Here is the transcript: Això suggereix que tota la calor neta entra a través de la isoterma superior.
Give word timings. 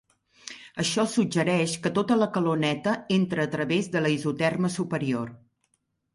Això 0.83 1.03
suggereix 1.11 1.75
que 1.83 1.91
tota 1.97 2.17
la 2.21 2.29
calor 2.39 2.57
neta 2.65 2.95
entra 3.19 3.45
a 3.45 3.53
través 3.59 3.93
de 3.99 4.03
la 4.09 4.15
isoterma 4.17 4.75
superior. 4.81 5.31